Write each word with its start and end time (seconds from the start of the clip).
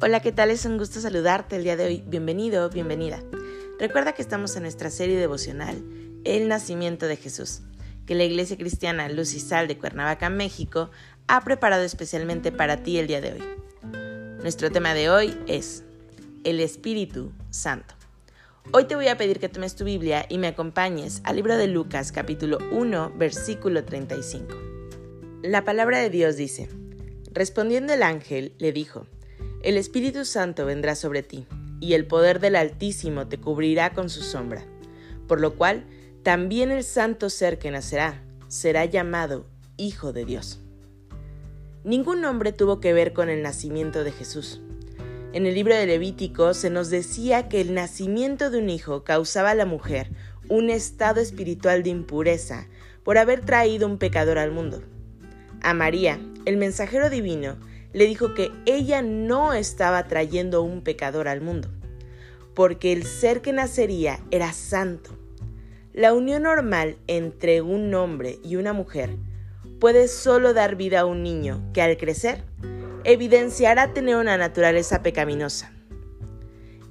Hola, 0.00 0.20
¿qué 0.20 0.30
tal? 0.30 0.52
Es 0.52 0.64
un 0.64 0.78
gusto 0.78 1.00
saludarte 1.00 1.56
el 1.56 1.64
día 1.64 1.76
de 1.76 1.84
hoy. 1.84 2.04
Bienvenido, 2.06 2.70
bienvenida. 2.70 3.20
Recuerda 3.80 4.12
que 4.12 4.22
estamos 4.22 4.54
en 4.54 4.62
nuestra 4.62 4.90
serie 4.90 5.18
devocional 5.18 5.82
El 6.22 6.46
nacimiento 6.46 7.06
de 7.06 7.16
Jesús, 7.16 7.62
que 8.06 8.14
la 8.14 8.22
Iglesia 8.22 8.56
Cristiana 8.56 9.08
Luz 9.08 9.34
y 9.34 9.40
Sal 9.40 9.66
de 9.66 9.76
Cuernavaca, 9.76 10.30
México, 10.30 10.92
ha 11.26 11.42
preparado 11.42 11.82
especialmente 11.82 12.52
para 12.52 12.84
ti 12.84 12.98
el 12.98 13.08
día 13.08 13.20
de 13.20 13.32
hoy. 13.32 13.42
Nuestro 14.40 14.70
tema 14.70 14.94
de 14.94 15.10
hoy 15.10 15.36
es 15.48 15.82
el 16.44 16.60
Espíritu 16.60 17.32
Santo. 17.50 17.96
Hoy 18.70 18.84
te 18.84 18.94
voy 18.94 19.08
a 19.08 19.18
pedir 19.18 19.40
que 19.40 19.48
tomes 19.48 19.74
tu 19.74 19.82
Biblia 19.82 20.26
y 20.28 20.38
me 20.38 20.46
acompañes 20.46 21.22
al 21.24 21.34
libro 21.34 21.56
de 21.56 21.66
Lucas 21.66 22.12
capítulo 22.12 22.58
1 22.70 23.14
versículo 23.16 23.84
35. 23.84 24.46
La 25.42 25.64
palabra 25.64 25.98
de 25.98 26.08
Dios 26.08 26.36
dice, 26.36 26.68
respondiendo 27.32 27.92
el 27.92 28.04
ángel, 28.04 28.54
le 28.58 28.70
dijo, 28.70 29.08
el 29.62 29.76
Espíritu 29.76 30.24
Santo 30.24 30.66
vendrá 30.66 30.94
sobre 30.94 31.22
ti, 31.22 31.46
y 31.80 31.94
el 31.94 32.06
poder 32.06 32.40
del 32.40 32.56
Altísimo 32.56 33.28
te 33.28 33.38
cubrirá 33.38 33.92
con 33.92 34.08
su 34.08 34.22
sombra, 34.22 34.64
por 35.26 35.40
lo 35.40 35.54
cual 35.56 35.84
también 36.22 36.70
el 36.70 36.84
santo 36.84 37.30
ser 37.30 37.58
que 37.58 37.70
nacerá 37.70 38.22
será 38.48 38.84
llamado 38.84 39.46
Hijo 39.76 40.12
de 40.12 40.24
Dios. 40.24 40.60
Ningún 41.84 42.24
hombre 42.24 42.52
tuvo 42.52 42.80
que 42.80 42.92
ver 42.92 43.12
con 43.12 43.28
el 43.28 43.42
nacimiento 43.42 44.04
de 44.04 44.12
Jesús. 44.12 44.60
En 45.32 45.46
el 45.46 45.54
libro 45.54 45.74
de 45.74 45.86
Levítico 45.86 46.54
se 46.54 46.70
nos 46.70 46.90
decía 46.90 47.48
que 47.48 47.60
el 47.60 47.74
nacimiento 47.74 48.50
de 48.50 48.58
un 48.58 48.70
hijo 48.70 49.04
causaba 49.04 49.50
a 49.50 49.54
la 49.54 49.66
mujer 49.66 50.10
un 50.48 50.70
estado 50.70 51.20
espiritual 51.20 51.82
de 51.82 51.90
impureza 51.90 52.66
por 53.04 53.18
haber 53.18 53.44
traído 53.44 53.86
un 53.86 53.98
pecador 53.98 54.38
al 54.38 54.50
mundo. 54.50 54.82
A 55.62 55.74
María, 55.74 56.18
el 56.46 56.56
mensajero 56.56 57.10
divino, 57.10 57.58
le 57.92 58.06
dijo 58.06 58.34
que 58.34 58.50
ella 58.66 59.02
no 59.02 59.52
estaba 59.52 60.06
trayendo 60.06 60.62
un 60.62 60.82
pecador 60.82 61.28
al 61.28 61.40
mundo, 61.40 61.68
porque 62.54 62.92
el 62.92 63.04
ser 63.04 63.40
que 63.40 63.52
nacería 63.52 64.20
era 64.30 64.52
santo. 64.52 65.10
La 65.92 66.12
unión 66.12 66.42
normal 66.44 66.96
entre 67.06 67.62
un 67.62 67.92
hombre 67.94 68.38
y 68.44 68.56
una 68.56 68.72
mujer 68.72 69.16
puede 69.80 70.08
solo 70.08 70.54
dar 70.54 70.76
vida 70.76 71.00
a 71.00 71.06
un 71.06 71.22
niño 71.22 71.62
que 71.72 71.82
al 71.82 71.96
crecer 71.96 72.44
evidenciará 73.04 73.94
tener 73.94 74.16
una 74.16 74.36
naturaleza 74.36 75.02
pecaminosa. 75.02 75.72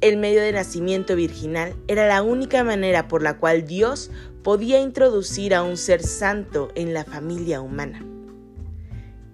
El 0.00 0.18
medio 0.18 0.40
de 0.40 0.52
nacimiento 0.52 1.16
virginal 1.16 1.74
era 1.88 2.06
la 2.06 2.22
única 2.22 2.62
manera 2.64 3.08
por 3.08 3.22
la 3.22 3.38
cual 3.38 3.66
Dios 3.66 4.10
podía 4.42 4.80
introducir 4.80 5.54
a 5.54 5.62
un 5.62 5.76
ser 5.76 6.02
santo 6.02 6.70
en 6.74 6.94
la 6.94 7.04
familia 7.04 7.60
humana. 7.60 8.15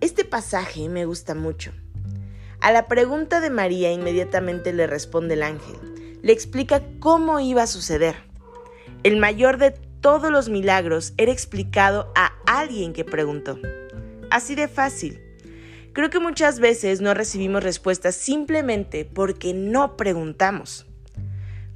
Este 0.03 0.25
pasaje 0.25 0.89
me 0.89 1.05
gusta 1.05 1.37
mucho. 1.37 1.71
A 2.59 2.73
la 2.73 2.89
pregunta 2.89 3.41
de 3.41 3.51
María 3.51 3.93
inmediatamente 3.93 4.73
le 4.73 4.89
responde 4.89 5.35
el 5.35 5.45
ángel. 5.45 6.19
Le 6.23 6.33
explica 6.33 6.83
cómo 6.99 7.39
iba 7.39 7.63
a 7.63 7.69
suceder. 7.69 8.17
El 9.05 9.17
mayor 9.17 9.59
de 9.59 9.71
todos 10.01 10.33
los 10.33 10.49
milagros 10.49 11.13
era 11.19 11.31
explicado 11.31 12.13
a 12.17 12.33
alguien 12.47 12.93
que 12.93 13.05
preguntó. 13.05 13.61
Así 14.29 14.57
de 14.57 14.67
fácil. 14.67 15.23
Creo 15.93 16.11
que 16.11 16.19
muchas 16.19 16.59
veces 16.59 17.01
no 17.01 17.15
recibimos 17.15 17.63
respuestas 17.63 18.17
simplemente 18.17 19.05
porque 19.05 19.55
no 19.55 19.97
preguntamos. 19.97 20.85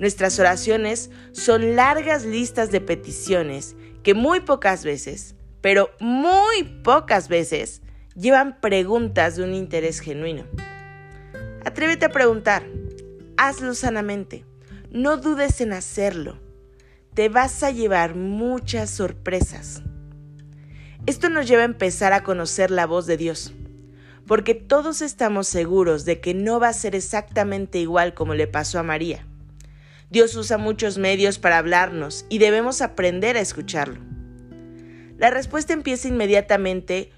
Nuestras 0.01 0.41
oraciones 0.41 1.11
son 1.31 1.77
largas 1.77 2.25
listas 2.25 2.73
de 2.73 2.81
peticiones 2.81 3.77
que 4.03 4.15
muy 4.15 4.41
pocas 4.41 4.83
veces, 4.83 5.37
pero 5.61 5.91
muy 6.01 6.65
pocas 6.83 7.29
veces, 7.29 7.83
llevan 8.17 8.61
preguntas 8.61 9.37
de 9.37 9.45
un 9.45 9.55
interés 9.55 10.01
genuino. 10.01 10.45
Atrévete 11.65 12.07
a 12.07 12.13
preguntar, 12.13 12.65
hazlo 13.37 13.75
sanamente, 13.75 14.45
no 14.91 15.19
dudes 15.19 15.61
en 15.61 15.73
hacerlo, 15.73 16.39
te 17.15 17.29
vas 17.29 17.63
a 17.63 17.71
llevar 17.71 18.15
muchas 18.15 18.91
sorpresas. 18.91 19.83
Esto 21.05 21.29
nos 21.29 21.47
lleva 21.47 21.63
a 21.63 21.67
empezar 21.67 22.13
a 22.13 22.23
conocer 22.23 22.71
la 22.71 22.87
voz 22.87 23.07
de 23.07 23.17
Dios, 23.17 23.53
porque 24.27 24.55
todos 24.55 25.03
estamos 25.03 25.47
seguros 25.47 26.05
de 26.05 26.21
que 26.21 26.35
no 26.35 26.59
va 26.59 26.69
a 26.69 26.73
ser 26.73 26.95
exactamente 26.95 27.79
igual 27.79 28.15
como 28.15 28.35
le 28.35 28.47
pasó 28.47 28.79
a 28.79 28.83
María. 28.83 29.27
Dios 30.09 30.35
usa 30.37 30.57
muchos 30.57 30.99
medios 30.99 31.39
para 31.39 31.59
hablarnos 31.59 32.25
y 32.29 32.39
debemos 32.39 32.81
aprender 32.81 33.37
a 33.37 33.41
escucharlo. 33.41 34.01
La 35.19 35.31
respuesta 35.31 35.73
empieza 35.73 36.09
inmediatamente 36.09 37.11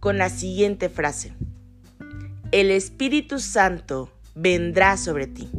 con 0.00 0.16
la 0.16 0.30
siguiente 0.30 0.88
frase. 0.88 1.34
El 2.50 2.70
Espíritu 2.70 3.38
Santo 3.38 4.10
vendrá 4.34 4.96
sobre 4.96 5.26
ti. 5.26 5.50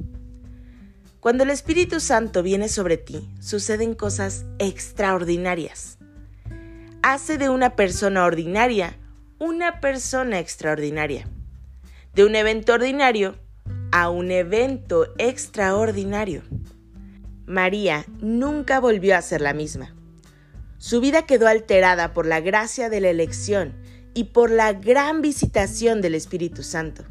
Cuando 1.19 1.43
el 1.43 1.51
Espíritu 1.51 1.99
Santo 1.99 2.41
viene 2.41 2.67
sobre 2.67 2.97
ti, 2.97 3.29
suceden 3.39 3.93
cosas 3.93 4.43
extraordinarias. 4.57 5.99
Hace 7.03 7.37
de 7.37 7.49
una 7.49 7.75
persona 7.75 8.25
ordinaria 8.25 8.97
una 9.37 9.79
persona 9.79 10.39
extraordinaria. 10.39 11.27
De 12.13 12.25
un 12.25 12.35
evento 12.35 12.73
ordinario 12.73 13.35
a 13.91 14.09
un 14.09 14.31
evento 14.31 15.07
extraordinario. 15.17 16.43
María 17.45 18.05
nunca 18.19 18.79
volvió 18.79 19.15
a 19.15 19.21
ser 19.21 19.41
la 19.41 19.53
misma. 19.53 19.95
Su 20.77 21.01
vida 21.01 21.23
quedó 21.23 21.47
alterada 21.47 22.13
por 22.13 22.25
la 22.25 22.39
gracia 22.39 22.89
de 22.89 23.01
la 23.01 23.09
elección 23.09 23.80
y 24.13 24.25
por 24.25 24.51
la 24.51 24.73
gran 24.73 25.21
visitación 25.21 26.01
del 26.01 26.15
Espíritu 26.15 26.63
Santo. 26.63 27.03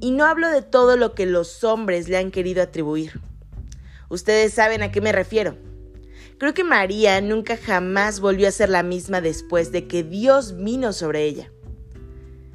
Y 0.00 0.12
no 0.12 0.24
hablo 0.24 0.48
de 0.48 0.62
todo 0.62 0.96
lo 0.96 1.14
que 1.14 1.26
los 1.26 1.62
hombres 1.64 2.08
le 2.08 2.16
han 2.16 2.30
querido 2.30 2.62
atribuir. 2.62 3.20
Ustedes 4.08 4.52
saben 4.54 4.82
a 4.82 4.90
qué 4.90 5.00
me 5.00 5.12
refiero. 5.12 5.56
Creo 6.38 6.54
que 6.54 6.64
María 6.64 7.20
nunca 7.20 7.56
jamás 7.56 8.20
volvió 8.20 8.48
a 8.48 8.52
ser 8.52 8.70
la 8.70 8.82
misma 8.82 9.20
después 9.20 9.72
de 9.72 9.86
que 9.86 10.02
Dios 10.02 10.56
vino 10.56 10.92
sobre 10.92 11.24
ella. 11.24 11.50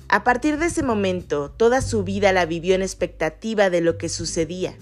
A 0.08 0.24
partir 0.24 0.58
de 0.58 0.68
ese 0.68 0.82
momento, 0.82 1.52
toda 1.52 1.82
su 1.82 2.04
vida 2.04 2.34
la 2.34 2.46
vivió 2.46 2.76
en 2.76 2.82
expectativa 2.82 3.70
de 3.70 3.82
lo 3.82 3.98
que 3.98 4.10
sucedía. 4.10 4.76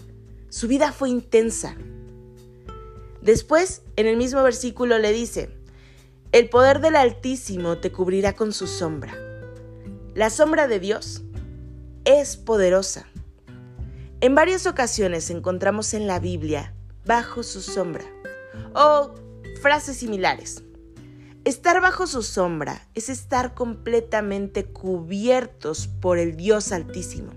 Su 0.50 0.68
vida 0.68 0.92
fue 0.92 1.10
intensa. 1.10 1.76
Después, 3.22 3.82
en 3.96 4.08
el 4.08 4.18
mismo 4.18 4.44
versículo 4.44 5.00
le 5.00 5.12
dice, 5.12 5.50
el 6.34 6.50
poder 6.50 6.82
del 6.82 6.96
Altísimo 6.96 7.78
te 7.78 7.92
cubrirá 7.92 8.34
con 8.34 8.54
su 8.54 8.66
sombra. 8.66 9.14
La 10.16 10.32
sombra 10.32 10.68
de 10.68 10.80
Dios 10.80 11.22
es 12.06 12.38
poderosa. 12.38 13.06
En 14.20 14.34
varias 14.34 14.66
ocasiones 14.66 15.30
encontramos 15.30 15.94
en 15.94 16.08
la 16.08 16.18
Biblia 16.18 16.74
bajo 17.06 17.44
su 17.44 17.62
sombra 17.62 18.04
o 18.74 19.14
frases 19.62 19.98
similares. 19.98 20.64
Estar 21.44 21.80
bajo 21.82 22.08
su 22.08 22.24
sombra 22.24 22.88
es 22.96 23.10
estar 23.10 23.54
completamente 23.54 24.66
cubiertos 24.66 25.88
por 25.88 26.18
el 26.18 26.36
Dios 26.36 26.72
Altísimo. 26.72 27.32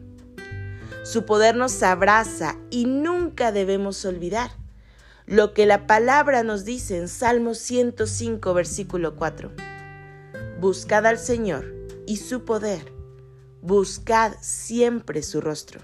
Su 1.04 1.26
poder 1.26 1.54
nos 1.54 1.82
abraza 1.82 2.56
y 2.70 2.87
nunca 2.87 3.52
debemos 3.52 4.02
olvidar 4.06 4.52
lo 5.26 5.55
que 5.55 5.67
la 5.67 5.88
palabra 5.88 6.44
nos 6.44 6.64
dice 6.64 6.96
en 6.96 7.08
Salmo 7.08 7.55
105, 7.55 8.55
versículo 8.55 9.17
4. 9.17 9.50
Buscad 10.61 11.05
al 11.05 11.19
Señor 11.19 11.75
y 12.06 12.19
su 12.19 12.44
poder, 12.44 12.93
buscad 13.61 14.34
siempre 14.40 15.25
su 15.25 15.40
rostro. 15.40 15.81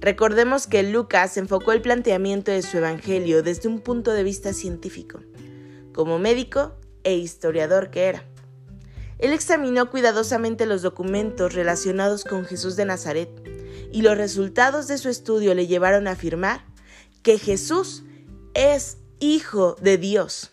Recordemos 0.00 0.66
que 0.66 0.82
Lucas 0.82 1.36
enfocó 1.36 1.72
el 1.72 1.82
planteamiento 1.82 2.50
de 2.50 2.62
su 2.62 2.78
evangelio 2.78 3.42
desde 3.42 3.68
un 3.68 3.80
punto 3.80 4.12
de 4.12 4.22
vista 4.22 4.54
científico, 4.54 5.20
como 5.92 6.18
médico 6.18 6.74
e 7.04 7.16
historiador 7.16 7.90
que 7.90 8.04
era. 8.04 8.24
Él 9.18 9.34
examinó 9.34 9.90
cuidadosamente 9.90 10.64
los 10.64 10.80
documentos 10.80 11.54
relacionados 11.54 12.24
con 12.24 12.46
Jesús 12.46 12.74
de 12.76 12.86
Nazaret 12.86 13.28
y 13.92 14.00
los 14.00 14.16
resultados 14.16 14.88
de 14.88 14.96
su 14.96 15.10
estudio 15.10 15.54
le 15.54 15.66
llevaron 15.66 16.08
a 16.08 16.12
afirmar 16.12 16.64
que 17.22 17.38
Jesús 17.38 18.02
es 18.54 18.98
hijo 19.18 19.76
de 19.80 19.98
Dios. 19.98 20.52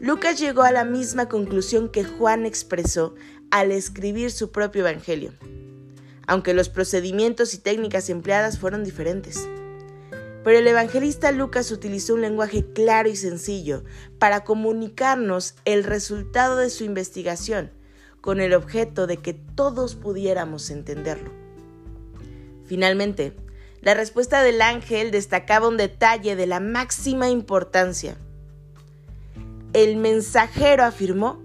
Lucas 0.00 0.38
llegó 0.38 0.62
a 0.62 0.72
la 0.72 0.84
misma 0.84 1.28
conclusión 1.28 1.88
que 1.88 2.04
Juan 2.04 2.46
expresó 2.46 3.14
al 3.50 3.72
escribir 3.72 4.30
su 4.30 4.50
propio 4.50 4.86
Evangelio. 4.86 5.32
aunque 6.26 6.54
los 6.54 6.70
procedimientos 6.70 7.52
y 7.52 7.58
técnicas 7.58 8.08
empleadas 8.08 8.58
fueron 8.58 8.82
diferentes. 8.82 9.46
Pero 10.42 10.58
el 10.58 10.66
evangelista 10.66 11.32
Lucas 11.32 11.70
utilizó 11.70 12.14
un 12.14 12.22
lenguaje 12.22 12.64
claro 12.72 13.10
y 13.10 13.16
sencillo 13.16 13.84
para 14.18 14.42
comunicarnos 14.42 15.54
el 15.66 15.84
resultado 15.84 16.56
de 16.56 16.70
su 16.70 16.84
investigación, 16.84 17.70
con 18.22 18.40
el 18.40 18.54
objeto 18.54 19.06
de 19.06 19.18
que 19.18 19.34
todos 19.34 19.96
pudiéramos 19.96 20.70
entenderlo. 20.70 21.30
Finalmente, 22.64 23.36
la 23.84 23.92
respuesta 23.92 24.42
del 24.42 24.62
ángel 24.62 25.10
destacaba 25.10 25.68
un 25.68 25.76
detalle 25.76 26.36
de 26.36 26.46
la 26.46 26.58
máxima 26.58 27.28
importancia. 27.28 28.16
El 29.74 29.98
mensajero 29.98 30.84
afirmó 30.84 31.42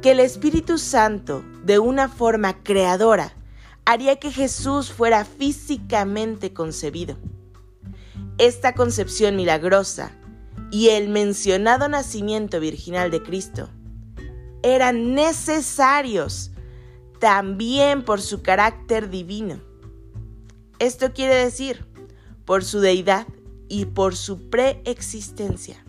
que 0.00 0.12
el 0.12 0.20
Espíritu 0.20 0.78
Santo, 0.78 1.44
de 1.64 1.80
una 1.80 2.08
forma 2.08 2.62
creadora, 2.62 3.34
haría 3.84 4.16
que 4.16 4.30
Jesús 4.30 4.92
fuera 4.92 5.24
físicamente 5.24 6.52
concebido. 6.52 7.16
Esta 8.38 8.74
concepción 8.74 9.34
milagrosa 9.34 10.12
y 10.70 10.90
el 10.90 11.08
mencionado 11.08 11.88
nacimiento 11.88 12.60
virginal 12.60 13.10
de 13.10 13.22
Cristo 13.24 13.68
eran 14.62 15.14
necesarios 15.14 16.52
también 17.18 18.04
por 18.04 18.20
su 18.20 18.40
carácter 18.40 19.10
divino. 19.10 19.71
Esto 20.82 21.12
quiere 21.12 21.36
decir, 21.36 21.86
por 22.44 22.64
su 22.64 22.80
deidad 22.80 23.28
y 23.68 23.84
por 23.84 24.16
su 24.16 24.50
preexistencia. 24.50 25.86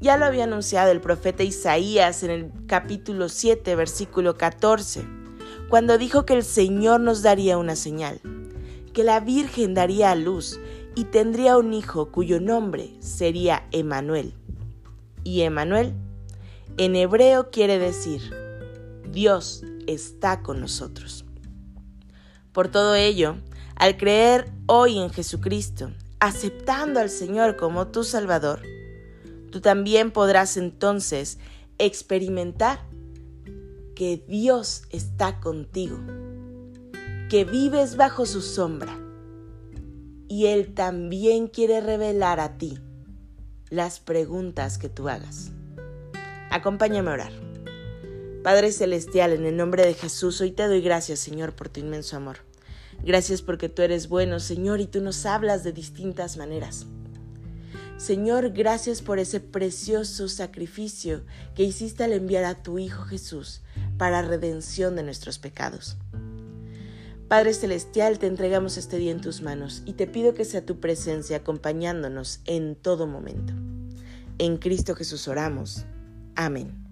Ya 0.00 0.16
lo 0.16 0.24
había 0.24 0.42
anunciado 0.42 0.90
el 0.90 1.00
profeta 1.00 1.44
Isaías 1.44 2.24
en 2.24 2.32
el 2.32 2.50
capítulo 2.66 3.28
7, 3.28 3.76
versículo 3.76 4.36
14, 4.36 5.06
cuando 5.68 5.96
dijo 5.96 6.26
que 6.26 6.34
el 6.34 6.42
Señor 6.42 6.98
nos 6.98 7.22
daría 7.22 7.56
una 7.56 7.76
señal, 7.76 8.20
que 8.92 9.04
la 9.04 9.20
Virgen 9.20 9.74
daría 9.74 10.10
a 10.10 10.16
luz 10.16 10.58
y 10.96 11.04
tendría 11.04 11.56
un 11.56 11.72
hijo 11.72 12.10
cuyo 12.10 12.40
nombre 12.40 12.96
sería 12.98 13.68
Emanuel. 13.70 14.34
Y 15.22 15.42
Emanuel 15.42 15.94
en 16.78 16.96
hebreo 16.96 17.52
quiere 17.52 17.78
decir, 17.78 18.22
Dios 19.08 19.62
está 19.86 20.42
con 20.42 20.60
nosotros. 20.60 21.24
Por 22.52 22.68
todo 22.68 22.96
ello, 22.96 23.36
al 23.76 23.96
creer 23.96 24.50
hoy 24.66 24.98
en 24.98 25.10
Jesucristo, 25.10 25.90
aceptando 26.20 27.00
al 27.00 27.10
Señor 27.10 27.56
como 27.56 27.88
tu 27.88 28.04
Salvador, 28.04 28.62
tú 29.50 29.60
también 29.60 30.10
podrás 30.10 30.56
entonces 30.56 31.38
experimentar 31.78 32.80
que 33.94 34.24
Dios 34.28 34.84
está 34.90 35.40
contigo, 35.40 35.98
que 37.28 37.44
vives 37.44 37.96
bajo 37.96 38.26
su 38.26 38.40
sombra 38.40 38.98
y 40.28 40.46
Él 40.46 40.74
también 40.74 41.48
quiere 41.48 41.80
revelar 41.80 42.40
a 42.40 42.56
ti 42.56 42.78
las 43.68 44.00
preguntas 44.00 44.78
que 44.78 44.88
tú 44.88 45.08
hagas. 45.08 45.50
Acompáñame 46.50 47.10
a 47.10 47.14
orar. 47.14 47.32
Padre 48.42 48.72
Celestial, 48.72 49.32
en 49.32 49.46
el 49.46 49.56
nombre 49.56 49.86
de 49.86 49.94
Jesús, 49.94 50.40
hoy 50.40 50.50
te 50.50 50.66
doy 50.66 50.80
gracias, 50.80 51.20
Señor, 51.20 51.54
por 51.54 51.68
tu 51.68 51.80
inmenso 51.80 52.16
amor. 52.16 52.38
Gracias 53.04 53.42
porque 53.42 53.68
tú 53.68 53.82
eres 53.82 54.08
bueno, 54.08 54.38
Señor, 54.40 54.80
y 54.80 54.86
tú 54.86 55.00
nos 55.00 55.26
hablas 55.26 55.64
de 55.64 55.72
distintas 55.72 56.36
maneras. 56.36 56.86
Señor, 57.96 58.50
gracias 58.50 59.00
por 59.00 59.18
ese 59.18 59.38
precioso 59.38 60.28
sacrificio 60.28 61.22
que 61.54 61.62
hiciste 61.62 62.02
al 62.02 62.12
enviar 62.12 62.44
a 62.44 62.62
tu 62.62 62.78
Hijo 62.78 63.04
Jesús 63.04 63.62
para 63.96 64.22
redención 64.22 64.96
de 64.96 65.04
nuestros 65.04 65.38
pecados. 65.38 65.96
Padre 67.28 67.54
Celestial, 67.54 68.18
te 68.18 68.26
entregamos 68.26 68.76
este 68.76 68.98
día 68.98 69.12
en 69.12 69.20
tus 69.20 69.40
manos 69.40 69.82
y 69.86 69.94
te 69.94 70.06
pido 70.06 70.34
que 70.34 70.44
sea 70.44 70.66
tu 70.66 70.80
presencia 70.80 71.38
acompañándonos 71.38 72.40
en 72.44 72.74
todo 72.74 73.06
momento. 73.06 73.54
En 74.38 74.58
Cristo 74.58 74.94
Jesús 74.94 75.28
oramos. 75.28 75.84
Amén. 76.34 76.91